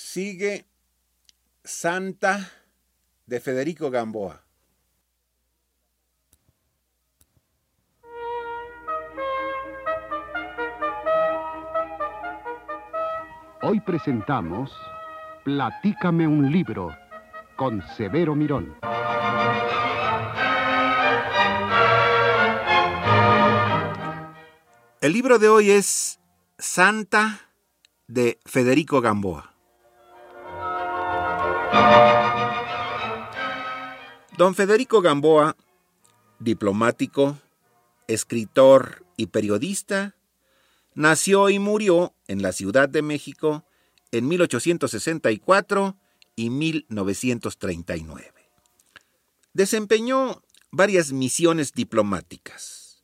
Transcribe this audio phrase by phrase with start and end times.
[0.00, 0.64] Sigue
[1.64, 2.48] Santa
[3.26, 4.44] de Federico Gamboa.
[13.60, 14.70] Hoy presentamos
[15.44, 16.96] Platícame un libro
[17.56, 18.78] con Severo Mirón.
[25.00, 26.20] El libro de hoy es
[26.56, 27.40] Santa
[28.06, 29.57] de Federico Gamboa.
[34.36, 35.56] Don Federico Gamboa,
[36.38, 37.36] diplomático,
[38.06, 40.14] escritor y periodista,
[40.94, 43.64] nació y murió en la Ciudad de México
[44.12, 45.96] en 1864
[46.36, 48.32] y 1939.
[49.52, 53.02] Desempeñó varias misiones diplomáticas.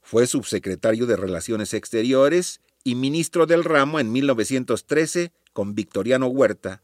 [0.00, 6.82] Fue subsecretario de Relaciones Exteriores y ministro del ramo en 1913 con Victoriano Huerta,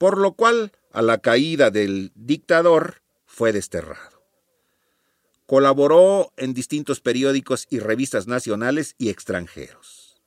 [0.00, 4.24] por lo cual, a la caída del dictador, fue desterrado.
[5.44, 10.18] Colaboró en distintos periódicos y revistas nacionales y extranjeros.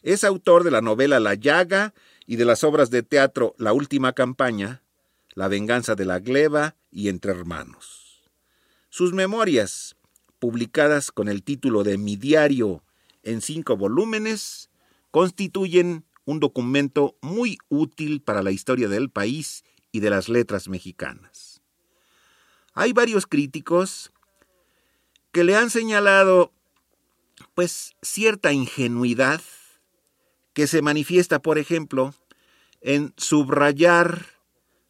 [0.00, 1.92] Es autor de la novela La Llaga
[2.26, 4.82] y de las obras de teatro La Última Campaña,
[5.34, 8.22] La Venganza de la Gleba y Entre Hermanos.
[8.88, 9.96] Sus memorias,
[10.38, 12.82] publicadas con el título de Mi Diario
[13.22, 14.70] en cinco volúmenes,
[15.10, 21.62] constituyen un documento muy útil para la historia del país y de las letras mexicanas.
[22.74, 24.12] Hay varios críticos
[25.32, 26.52] que le han señalado
[27.54, 29.40] pues cierta ingenuidad
[30.52, 32.14] que se manifiesta, por ejemplo,
[32.80, 34.26] en subrayar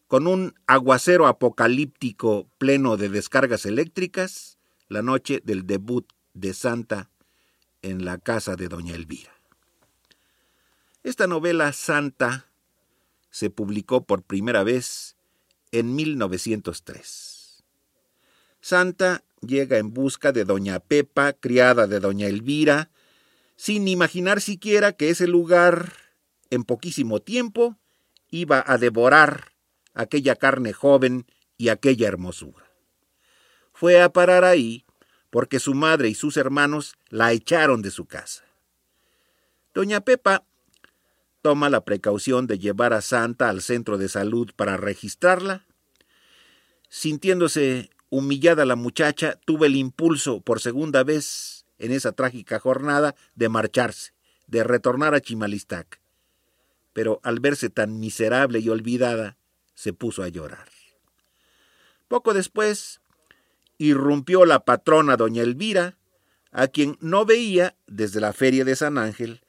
[0.08, 4.58] con un aguacero apocalíptico pleno de descargas eléctricas
[4.88, 7.10] la noche del debut de Santa
[7.82, 9.39] en la casa de doña Elvira.
[11.02, 12.46] Esta novela Santa
[13.30, 15.16] se publicó por primera vez
[15.72, 17.64] en 1903.
[18.60, 22.90] Santa llega en busca de doña Pepa, criada de doña Elvira,
[23.56, 25.94] sin imaginar siquiera que ese lugar,
[26.50, 27.78] en poquísimo tiempo,
[28.28, 29.52] iba a devorar
[29.94, 31.24] aquella carne joven
[31.56, 32.70] y aquella hermosura.
[33.72, 34.84] Fue a parar ahí
[35.30, 38.44] porque su madre y sus hermanos la echaron de su casa.
[39.72, 40.44] Doña Pepa
[41.42, 45.66] toma la precaución de llevar a Santa al centro de salud para registrarla.
[46.88, 53.48] Sintiéndose humillada la muchacha, tuvo el impulso por segunda vez en esa trágica jornada de
[53.48, 54.12] marcharse,
[54.46, 56.00] de retornar a Chimalistac.
[56.92, 59.36] Pero al verse tan miserable y olvidada,
[59.74, 60.68] se puso a llorar.
[62.08, 63.00] Poco después,
[63.78, 65.96] irrumpió la patrona doña Elvira,
[66.50, 69.40] a quien no veía desde la feria de San Ángel,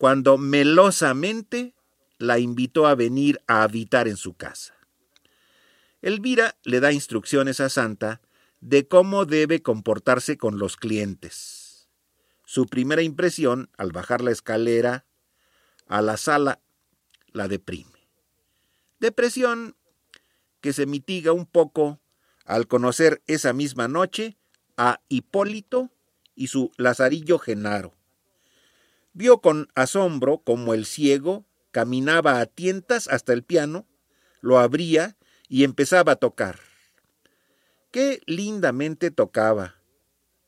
[0.00, 1.74] cuando melosamente
[2.16, 4.74] la invitó a venir a habitar en su casa.
[6.00, 8.22] Elvira le da instrucciones a Santa
[8.62, 11.90] de cómo debe comportarse con los clientes.
[12.46, 15.04] Su primera impresión, al bajar la escalera
[15.86, 16.62] a la sala,
[17.34, 18.08] la deprime.
[19.00, 19.76] Depresión
[20.62, 22.00] que se mitiga un poco
[22.46, 24.38] al conocer esa misma noche
[24.78, 25.90] a Hipólito
[26.34, 27.99] y su Lazarillo Genaro.
[29.12, 33.86] Vio con asombro cómo el ciego caminaba a tientas hasta el piano,
[34.40, 35.16] lo abría
[35.48, 36.60] y empezaba a tocar.
[37.90, 39.76] Qué lindamente tocaba,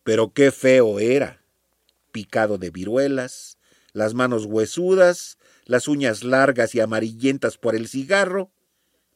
[0.04, 1.42] pero qué feo era.
[2.12, 3.58] Picado de viruelas,
[3.92, 8.52] las manos huesudas, las uñas largas y amarillentas por el cigarro,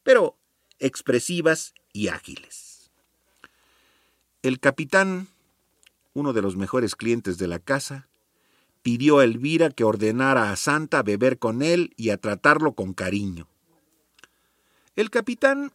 [0.02, 0.38] pero
[0.78, 2.90] expresivas y ágiles.
[4.42, 5.28] El capitán,
[6.14, 8.08] uno de los mejores clientes de la casa,
[8.86, 13.48] pidió a Elvira que ordenara a Santa beber con él y a tratarlo con cariño.
[14.94, 15.72] El capitán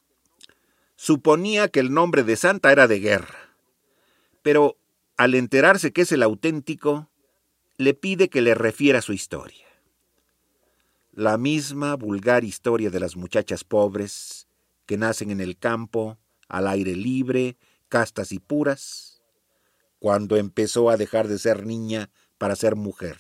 [0.96, 3.54] suponía que el nombre de Santa era de guerra,
[4.44, 4.78] pero
[5.18, 7.10] al enterarse que es el auténtico,
[7.76, 9.68] le pide que le refiera su historia.
[11.12, 14.48] La misma vulgar historia de las muchachas pobres
[14.86, 16.18] que nacen en el campo,
[16.48, 17.58] al aire libre,
[17.90, 19.11] castas y puras,
[20.02, 22.10] cuando empezó a dejar de ser niña
[22.40, 23.20] para ser mujer,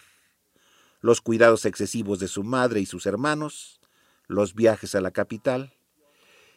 [0.99, 3.79] los cuidados excesivos de su madre y sus hermanos,
[4.25, 5.75] los viajes a la capital,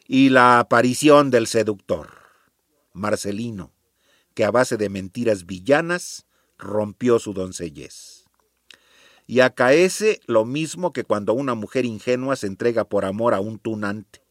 [0.07, 2.09] y la aparición del seductor,
[2.91, 3.71] Marcelino,
[4.33, 6.25] que a base de mentiras villanas
[6.57, 8.25] rompió su doncellez.
[9.27, 13.59] Y acaece lo mismo que cuando una mujer ingenua se entrega por amor a un
[13.59, 14.23] tunante.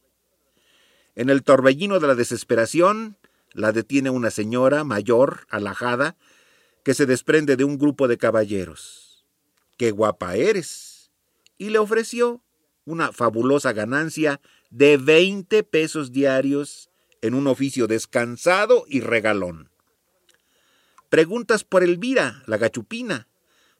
[1.15, 3.17] En el torbellino de la desesperación,
[3.55, 6.17] la detiene una señora mayor, alajada,
[6.83, 9.25] que se desprende de un grupo de caballeros.
[9.77, 11.11] ¡Qué guapa eres!
[11.57, 12.43] Y le ofreció
[12.83, 16.89] una fabulosa ganancia de 20 pesos diarios
[17.21, 19.71] en un oficio descansado y regalón.
[21.09, 23.29] Preguntas por Elvira, la gachupina,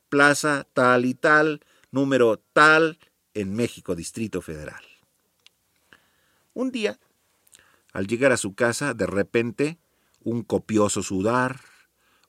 [0.08, 2.98] plaza tal y tal, número tal,
[3.34, 4.82] en México, Distrito Federal.
[6.54, 6.98] Un día,
[7.96, 9.78] al llegar a su casa, de repente,
[10.22, 11.62] un copioso sudar,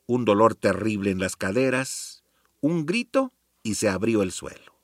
[0.05, 2.23] un dolor terrible en las caderas,
[2.61, 3.33] un grito
[3.63, 4.79] y se abrió el suelo.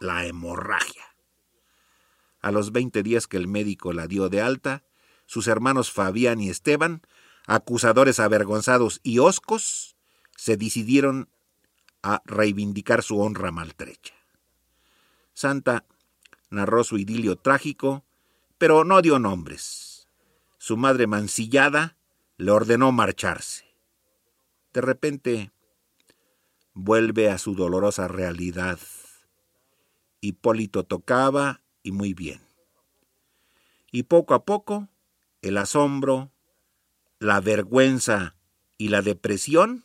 [0.00, 1.04] La hemorragia.
[2.40, 4.82] A los veinte días que el médico la dio de alta,
[5.26, 7.02] sus hermanos Fabián y Esteban,
[7.46, 9.94] acusadores avergonzados y oscos,
[10.38, 11.28] se decidieron
[12.02, 14.14] a reivindicar su honra maltrecha.
[15.34, 15.84] Santa
[16.48, 18.06] narró su idilio trágico,
[18.56, 19.93] pero no dio nombres.
[20.66, 21.98] Su madre mancillada
[22.38, 23.66] le ordenó marcharse.
[24.72, 25.52] De repente
[26.72, 28.78] vuelve a su dolorosa realidad.
[30.22, 32.40] Hipólito tocaba y muy bien.
[33.92, 34.88] Y poco a poco
[35.42, 36.32] el asombro,
[37.18, 38.34] la vergüenza
[38.78, 39.84] y la depresión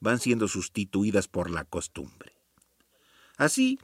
[0.00, 2.32] van siendo sustituidas por la costumbre.
[3.36, 3.78] Así,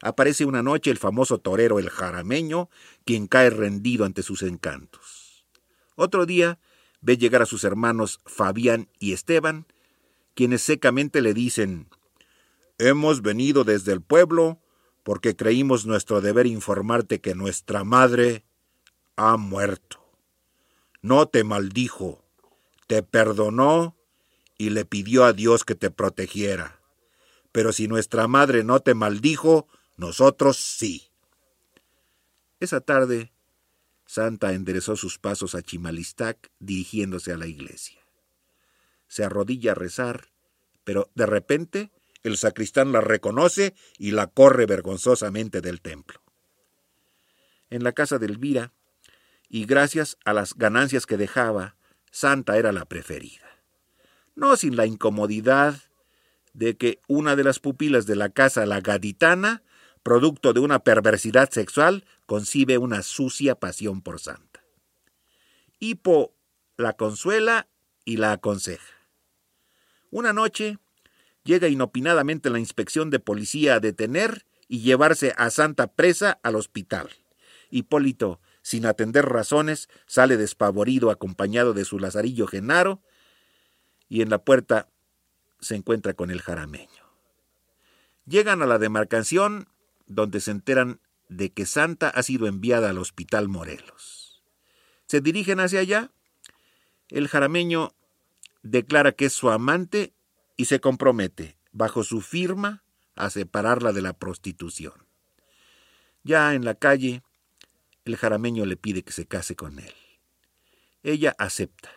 [0.00, 2.70] aparece una noche el famoso torero el jarameño,
[3.04, 5.21] quien cae rendido ante sus encantos.
[5.96, 6.58] Otro día
[7.00, 9.66] ve llegar a sus hermanos Fabián y Esteban,
[10.34, 11.88] quienes secamente le dicen,
[12.78, 14.60] Hemos venido desde el pueblo
[15.02, 18.44] porque creímos nuestro deber informarte que nuestra madre
[19.16, 20.00] ha muerto.
[21.00, 22.24] No te maldijo,
[22.86, 23.96] te perdonó
[24.58, 26.80] y le pidió a Dios que te protegiera.
[27.50, 29.66] Pero si nuestra madre no te maldijo,
[29.96, 31.10] nosotros sí.
[32.60, 33.31] Esa tarde,
[34.12, 37.98] Santa enderezó sus pasos a Chimalistac dirigiéndose a la iglesia.
[39.08, 40.28] Se arrodilla a rezar,
[40.84, 41.90] pero de repente
[42.22, 46.20] el sacristán la reconoce y la corre vergonzosamente del templo.
[47.70, 48.74] En la casa de Elvira,
[49.48, 51.76] y gracias a las ganancias que dejaba,
[52.10, 53.64] Santa era la preferida.
[54.34, 55.80] No sin la incomodidad
[56.52, 59.62] de que una de las pupilas de la casa, la gaditana,
[60.02, 64.64] producto de una perversidad sexual, concibe una sucia pasión por Santa.
[65.78, 66.34] Hipo
[66.78, 67.68] la consuela
[68.06, 68.94] y la aconseja.
[70.10, 70.78] Una noche
[71.44, 77.10] llega inopinadamente la inspección de policía a detener y llevarse a Santa presa al hospital.
[77.68, 83.02] Hipólito, sin atender razones, sale despavorido acompañado de su lazarillo Genaro
[84.08, 84.88] y en la puerta
[85.60, 86.88] se encuentra con el jarameño.
[88.24, 89.68] Llegan a la demarcación
[90.06, 90.98] donde se enteran
[91.36, 94.42] de que Santa ha sido enviada al Hospital Morelos.
[95.06, 96.10] Se dirigen hacia allá.
[97.08, 97.94] El jarameño
[98.62, 100.14] declara que es su amante
[100.56, 102.82] y se compromete, bajo su firma,
[103.14, 105.06] a separarla de la prostitución.
[106.22, 107.22] Ya en la calle,
[108.04, 109.94] el jarameño le pide que se case con él.
[111.02, 111.90] Ella acepta.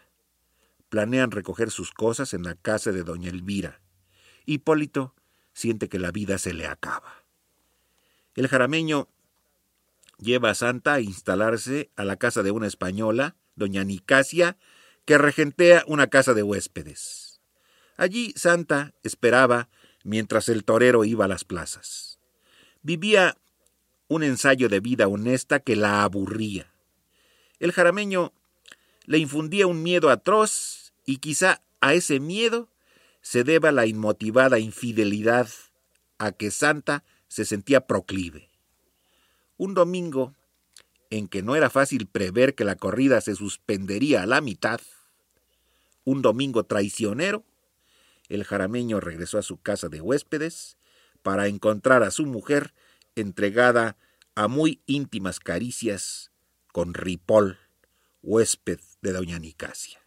[0.89, 3.81] Planean recoger sus cosas en la casa de doña Elvira.
[4.45, 5.15] Hipólito
[5.53, 7.23] siente que la vida se le acaba.
[8.35, 9.07] El jarameño
[10.17, 14.57] lleva a Santa a instalarse a la casa de una española, doña Nicasia,
[15.05, 17.41] que regentea una casa de huéspedes.
[17.97, 19.69] Allí Santa esperaba
[20.03, 22.19] mientras el torero iba a las plazas.
[22.81, 23.37] Vivía
[24.07, 26.71] un ensayo de vida honesta que la aburría.
[27.59, 28.33] El jarameño
[29.05, 32.69] le infundía un miedo atroz y quizá a ese miedo
[33.21, 35.49] se deba la inmotivada infidelidad
[36.17, 38.49] a que Santa se sentía proclive.
[39.57, 40.33] Un domingo,
[41.09, 44.81] en que no era fácil prever que la corrida se suspendería a la mitad,
[46.03, 47.43] un domingo traicionero,
[48.29, 50.77] el jarameño regresó a su casa de huéspedes
[51.23, 52.73] para encontrar a su mujer
[53.15, 53.97] entregada
[54.35, 56.31] a muy íntimas caricias
[56.71, 57.57] con Ripoll,
[58.21, 60.01] huésped de doña Nicasia.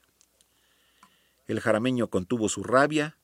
[1.47, 3.17] El jarameño contuvo su rabia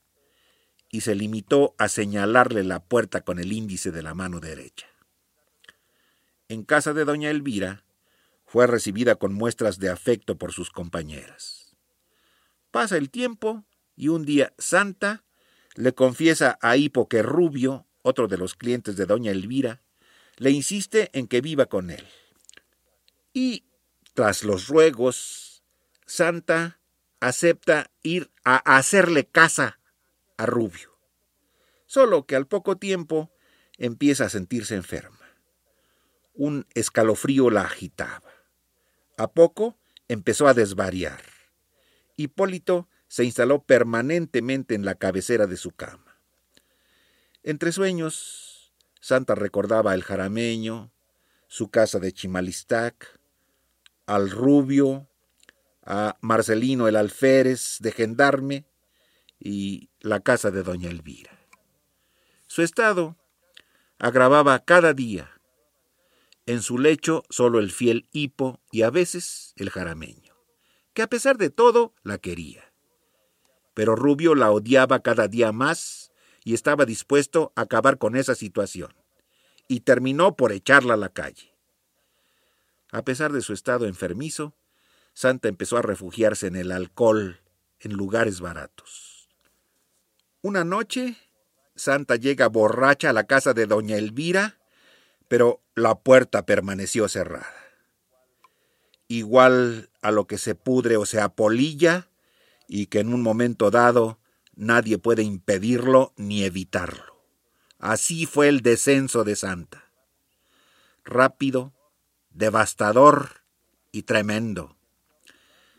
[0.90, 4.87] y se limitó a señalarle la puerta con el índice de la mano derecha.
[6.54, 7.84] En casa de doña Elvira
[8.46, 11.75] fue recibida con muestras de afecto por sus compañeras.
[12.70, 13.64] Pasa el tiempo
[13.96, 15.25] y un día Santa
[15.75, 19.82] le confiesa a Hipo que Rubio, otro de los clientes de doña Elvira,
[20.37, 22.06] le insiste en que viva con él.
[23.32, 23.64] Y,
[24.12, 25.64] tras los ruegos,
[26.06, 26.78] Santa
[27.18, 29.80] acepta ir a hacerle casa
[30.37, 30.96] a Rubio.
[31.87, 33.32] Solo que al poco tiempo
[33.76, 35.24] empieza a sentirse enferma.
[36.35, 38.31] Un escalofrío la agitaba.
[39.17, 41.23] A poco empezó a desvariar.
[42.17, 46.19] Hipólito se instaló permanentemente en la cabecera de su cama.
[47.43, 50.91] Entre sueños, Santa recordaba al jarameño,
[51.47, 53.21] su casa de Chimalistac,
[54.07, 55.09] al Rubio,
[55.85, 58.67] a Marcelino el Alférez de Gendarme
[59.38, 61.38] y la casa de doña Elvira.
[62.47, 63.17] Su estado
[63.99, 65.34] agravaba cada día.
[66.47, 70.35] En su lecho solo el fiel hipo y a veces el jarameño,
[70.93, 72.73] que a pesar de todo la quería.
[73.73, 76.13] Pero Rubio la odiaba cada día más
[76.45, 78.95] y estaba dispuesto a acabar con esa situación,
[79.69, 81.55] y terminó por echarla a la calle.
[82.93, 84.55] A pesar de su estado enfermizo,
[85.15, 87.41] Santa empezó a refugiarse en el alcohol,
[87.81, 89.31] en lugares baratos.
[90.43, 91.17] Una noche,
[91.75, 94.59] Santa llega borracha a la casa de doña Elvira,
[95.35, 97.53] pero la puerta permaneció cerrada.
[99.09, 102.09] Igual a lo que se pudre o se apolilla,
[102.69, 104.21] y que en un momento dado
[104.55, 107.26] nadie puede impedirlo ni evitarlo.
[107.81, 109.91] Así fue el descenso de Santa.
[111.05, 111.75] Rápido,
[112.31, 113.43] devastador
[113.91, 114.76] y tremendo.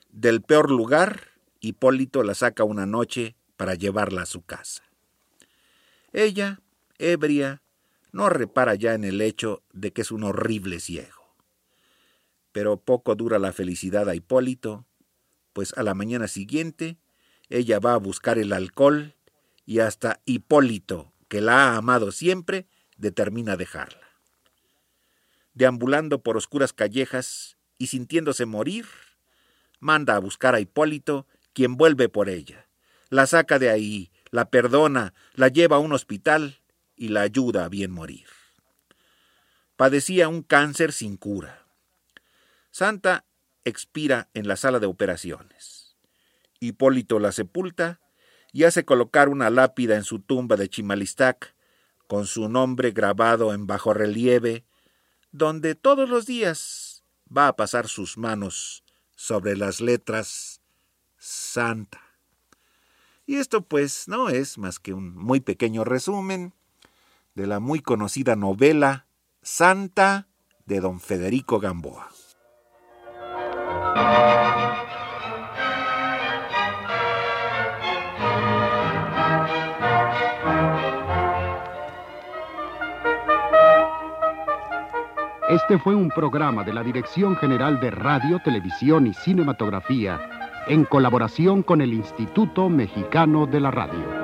[0.10, 1.30] Del peor lugar,
[1.62, 4.84] Hipólito la saca una noche para llevarla a su casa.
[6.12, 6.60] Ella,
[6.98, 7.62] ebria,
[8.16, 11.36] no repara ya en el hecho de que es un horrible ciego.
[12.54, 14.86] Pero poco dura la felicidad a Hipólito,
[15.52, 16.98] pues a la mañana siguiente
[17.50, 19.16] ella va a buscar el alcohol
[19.66, 24.08] y hasta Hipólito, que la ha amado siempre, determina dejarla.
[25.54, 28.86] Deambulando por oscuras callejas y sintiéndose morir,
[29.82, 32.70] manda a buscar a Hipólito, quien vuelve por ella.
[33.10, 36.62] La saca de ahí, la perdona, la lleva a un hospital
[36.96, 38.28] y la ayuda a bien morir.
[39.76, 41.66] Padecía un cáncer sin cura.
[42.72, 43.26] Santa
[43.66, 45.98] expira en la sala de operaciones.
[46.60, 48.00] Hipólito la sepulta
[48.54, 51.56] y hace colocar una lápida en su tumba de Chimalistac
[52.08, 54.64] con su nombre grabado en bajo relieve,
[55.32, 57.04] donde todos los días
[57.36, 58.84] va a pasar sus manos
[59.16, 60.62] sobre las letras
[61.18, 62.02] Santa.
[63.26, 66.54] Y esto pues no es más que un muy pequeño resumen
[67.36, 69.08] de la muy conocida novela
[69.42, 70.28] Santa
[70.66, 72.10] de don Federico Gamboa.
[85.50, 90.20] Este fue un programa de la Dirección General de Radio, Televisión y Cinematografía
[90.68, 94.15] en colaboración con el Instituto Mexicano de la Radio.